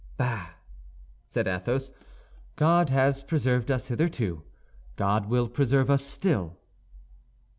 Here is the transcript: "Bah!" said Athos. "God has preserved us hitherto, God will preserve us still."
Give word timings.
"Bah!" 0.17 0.53
said 1.27 1.47
Athos. 1.47 1.91
"God 2.55 2.89
has 2.89 3.21
preserved 3.21 3.69
us 3.69 3.89
hitherto, 3.89 4.41
God 4.95 5.27
will 5.27 5.47
preserve 5.47 5.91
us 5.91 6.03
still." 6.03 6.57